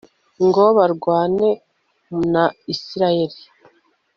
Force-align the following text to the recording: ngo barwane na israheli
ngo 0.45 0.63
barwane 0.77 1.49
na 2.33 2.45
israheli 2.73 3.39